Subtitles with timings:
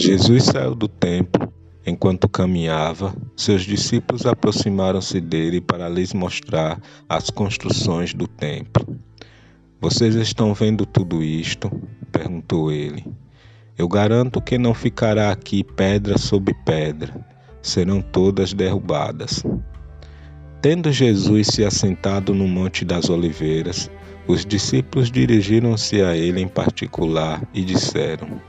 [0.00, 1.52] Jesus saiu do templo.
[1.84, 8.96] Enquanto caminhava, seus discípulos aproximaram-se dele para lhes mostrar as construções do templo.
[9.80, 11.68] Vocês estão vendo tudo isto?
[12.12, 13.04] perguntou ele.
[13.76, 17.12] Eu garanto que não ficará aqui pedra sobre pedra,
[17.60, 19.42] serão todas derrubadas.
[20.62, 23.90] Tendo Jesus se assentado no Monte das Oliveiras,
[24.28, 28.40] os discípulos dirigiram-se a ele em particular e disseram: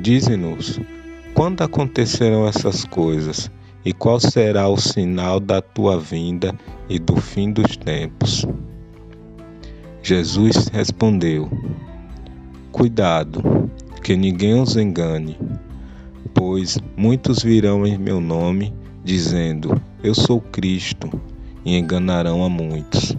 [0.00, 0.78] Dize-nos,
[1.34, 3.50] quando acontecerão essas coisas,
[3.84, 6.54] e qual será o sinal da tua vinda
[6.88, 8.46] e do fim dos tempos?
[10.00, 11.50] Jesus respondeu:
[12.70, 13.42] Cuidado,
[14.00, 15.36] que ninguém os engane,
[16.32, 18.72] pois muitos virão em meu nome,
[19.02, 21.10] dizendo: Eu sou Cristo,
[21.64, 23.16] e enganarão a muitos.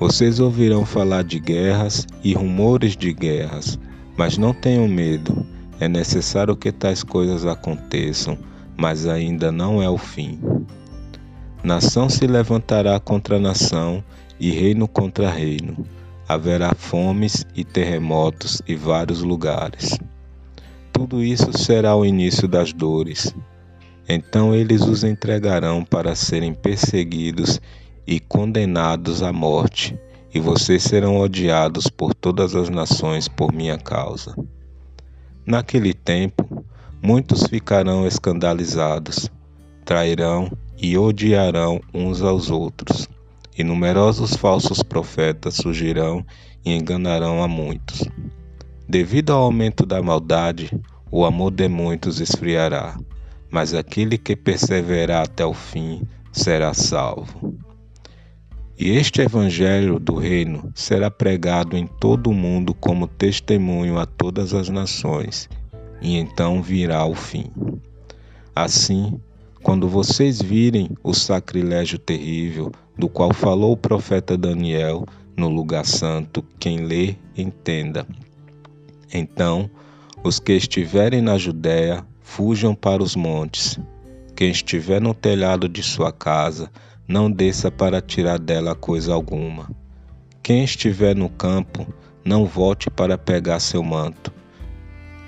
[0.00, 3.78] Vocês ouvirão falar de guerras e rumores de guerras,
[4.16, 5.51] mas não tenham medo
[5.82, 8.38] é necessário que tais coisas aconteçam,
[8.76, 10.38] mas ainda não é o fim.
[11.64, 14.02] Nação se levantará contra nação
[14.38, 15.84] e reino contra reino.
[16.28, 19.98] Haverá fomes e terremotos em vários lugares.
[20.92, 23.34] Tudo isso será o início das dores.
[24.08, 27.60] Então eles os entregarão para serem perseguidos
[28.06, 29.98] e condenados à morte,
[30.32, 34.32] e vocês serão odiados por todas as nações por minha causa.
[35.44, 36.64] Naquele tempo,
[37.02, 39.28] muitos ficarão escandalizados,
[39.84, 43.08] trairão e odiarão uns aos outros,
[43.58, 46.24] e numerosos falsos profetas surgirão
[46.64, 48.08] e enganarão a muitos.
[48.88, 50.70] Devido ao aumento da maldade,
[51.10, 52.96] o amor de muitos esfriará,
[53.50, 57.58] mas aquele que perseverar até o fim será salvo.
[58.84, 64.52] E este evangelho do reino será pregado em todo o mundo como testemunho a todas
[64.52, 65.48] as nações,
[66.00, 67.46] e então virá o fim.
[68.56, 69.20] Assim,
[69.62, 75.06] quando vocês virem o sacrilégio terrível do qual falou o profeta Daniel
[75.36, 78.04] no lugar santo, quem lê, entenda.
[79.14, 79.70] Então,
[80.24, 83.78] os que estiverem na Judéia, fujam para os montes.
[84.34, 86.68] Quem estiver no telhado de sua casa,
[87.12, 89.70] não desça para tirar dela coisa alguma.
[90.42, 91.86] Quem estiver no campo,
[92.24, 94.32] não volte para pegar seu manto.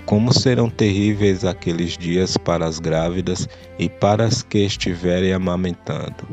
[0.03, 3.47] Como serão terríveis aqueles dias para as grávidas
[3.77, 6.27] e para as que estiverem amamentando.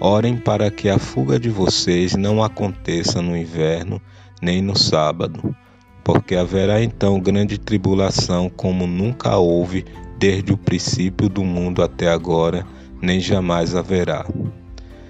[0.00, 4.02] Orem para que a fuga de vocês não aconteça no inverno
[4.40, 5.54] nem no sábado,
[6.02, 9.84] porque haverá então grande tribulação como nunca houve
[10.18, 12.66] desde o princípio do mundo até agora
[13.02, 14.24] nem jamais haverá.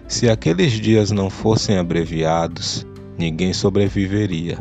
[0.08, 2.86] Se aqueles dias não fossem abreviados,
[3.18, 4.58] ninguém sobreviveria.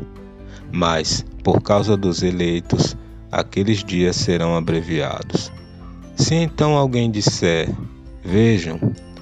[0.72, 2.96] Mas, por causa dos eleitos,
[3.32, 5.52] aqueles dias serão abreviados.
[6.16, 7.70] Se então alguém disser:
[8.24, 8.80] Vejam,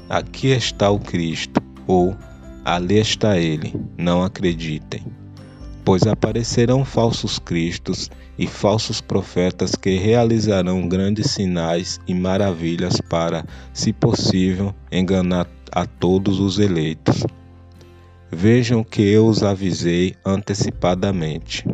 [0.09, 2.15] aqui está o Cristo, ou
[2.65, 5.18] ali está ele, não acreditem
[5.89, 13.91] pois aparecerão falsos cristos e falsos profetas que realizarão grandes sinais e maravilhas para, se
[13.91, 17.25] possível, enganar a todos os eleitos.
[18.31, 21.65] Vejam que eu os avisei antecipadamente.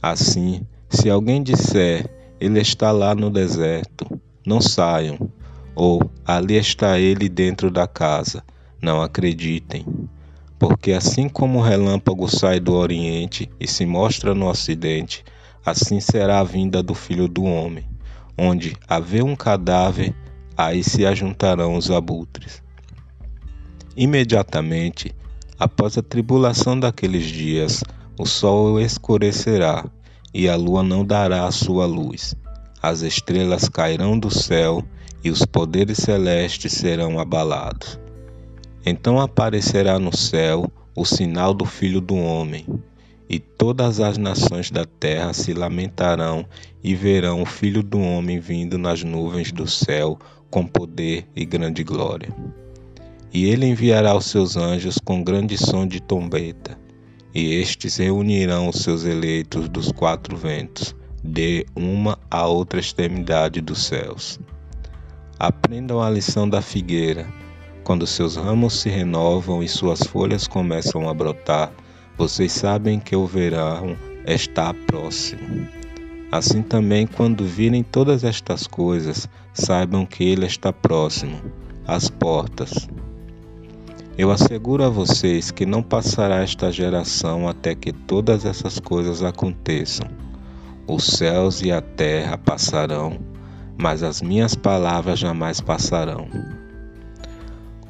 [0.00, 2.08] Assim, se alguém disser,
[2.38, 4.06] ele está lá no deserto,
[4.46, 5.18] não saiam,
[5.74, 8.44] ou ali está ele dentro da casa,
[8.80, 9.84] não acreditem
[10.58, 15.24] porque assim como o relâmpago sai do Oriente e se mostra no Ocidente,
[15.64, 17.84] assim será a vinda do Filho do Homem,
[18.36, 20.14] onde haver um cadáver,
[20.56, 22.62] aí se ajuntarão os abutres.
[23.96, 25.14] Imediatamente,
[25.58, 27.82] após a tribulação daqueles dias,
[28.18, 29.84] o sol escurecerá
[30.32, 32.34] e a lua não dará a sua luz.
[32.82, 34.84] As estrelas cairão do céu
[35.22, 37.98] e os poderes celestes serão abalados.
[38.86, 42.66] Então aparecerá no céu o sinal do Filho do Homem,
[43.28, 46.44] e todas as nações da terra se lamentarão
[46.82, 50.18] e verão o Filho do Homem vindo nas nuvens do céu
[50.50, 52.28] com poder e grande glória.
[53.32, 56.78] E ele enviará os seus anjos com grande som de trombeta,
[57.34, 60.94] e estes reunirão os seus eleitos dos quatro ventos,
[61.24, 64.38] de uma a outra extremidade dos céus.
[65.38, 67.26] Aprendam a lição da figueira
[67.84, 71.70] quando seus ramos se renovam e suas folhas começam a brotar,
[72.16, 73.94] vocês sabem que o verão
[74.26, 75.68] está próximo.
[76.32, 81.38] Assim também, quando virem todas estas coisas, saibam que ele está próximo,
[81.86, 82.88] às portas.
[84.16, 90.08] Eu asseguro a vocês que não passará esta geração até que todas essas coisas aconteçam.
[90.86, 93.18] Os céus e a terra passarão,
[93.76, 96.63] mas as minhas palavras jamais passarão.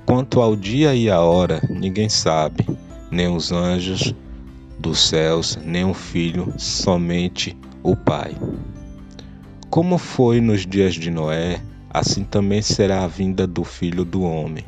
[0.06, 2.66] Quanto ao dia e a hora, ninguém sabe,
[3.10, 4.14] nem os anjos
[4.78, 8.36] dos céus, nem o Filho, somente o Pai.
[9.70, 14.64] Como foi nos dias de Noé, assim também será a vinda do Filho do Homem.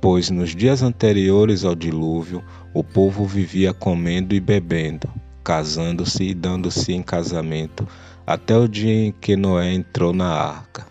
[0.00, 2.42] Pois nos dias anteriores ao dilúvio,
[2.72, 5.08] o povo vivia comendo e bebendo,
[5.42, 7.86] casando-se e dando-se em casamento,
[8.26, 10.89] até o dia em que Noé entrou na arca.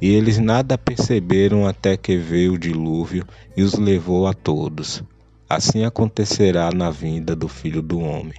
[0.00, 5.02] E eles nada perceberam até que veio o dilúvio e os levou a todos.
[5.48, 8.38] Assim acontecerá na vinda do Filho do Homem.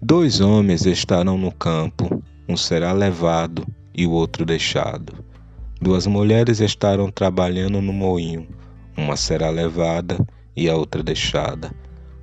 [0.00, 5.24] Dois homens estarão no campo, um será levado e o outro deixado.
[5.80, 8.46] Duas mulheres estarão trabalhando no moinho,
[8.96, 10.18] uma será levada
[10.56, 11.72] e a outra deixada.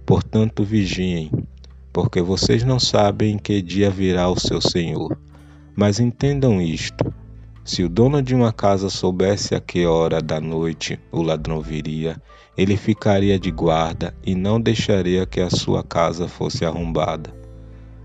[0.06, 1.30] Portanto, vigiem,
[1.92, 5.18] porque vocês não sabem em que dia virá o seu Senhor.
[5.76, 7.14] Mas entendam isto:
[7.70, 12.20] se o dono de uma casa soubesse a que hora da noite o ladrão viria,
[12.58, 17.32] ele ficaria de guarda e não deixaria que a sua casa fosse arrombada.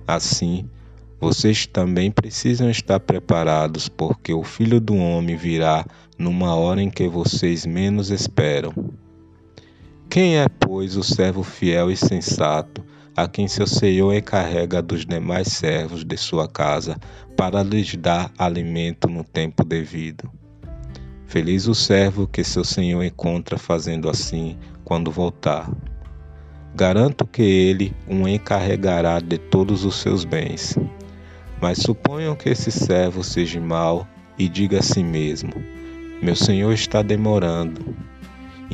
[0.06, 0.68] Assim,
[1.18, 5.86] vocês também precisam estar preparados, porque o Filho do Homem virá
[6.18, 8.70] numa hora em que vocês menos esperam.
[10.10, 12.84] Quem é, pois, o servo fiel e sensato,
[13.16, 16.98] a quem seu senhor encarrega dos demais servos de sua casa
[17.36, 20.30] para lhes dar alimento no tempo devido.
[21.26, 25.70] Feliz o servo que seu senhor encontra fazendo assim quando voltar.
[26.74, 30.76] Garanto que ele o encarregará de todos os seus bens.
[31.60, 34.06] Mas suponham que esse servo seja mau
[34.36, 35.52] e diga a si mesmo:
[36.20, 37.93] Meu senhor está demorando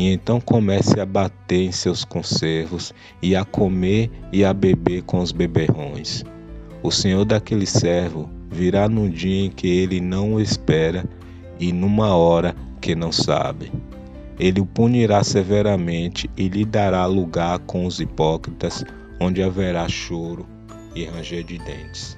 [0.00, 5.18] e então comece a bater em seus conservos e a comer e a beber com
[5.18, 6.24] os beberrões.
[6.82, 11.04] O senhor daquele servo virá no dia em que ele não o espera
[11.58, 13.70] e numa hora que não sabe.
[14.38, 18.82] Ele o punirá severamente e lhe dará lugar com os hipócritas,
[19.20, 20.46] onde haverá choro
[20.96, 22.16] e ranger de dentes.